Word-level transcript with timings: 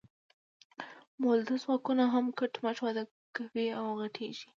مؤلده 1.21 1.55
ځواکونه 1.63 2.03
هم 2.13 2.25
کټ 2.37 2.53
مټ 2.63 2.77
وده 2.85 3.03
کوي 3.35 3.67
او 3.77 3.85
غټیږي. 3.99 4.47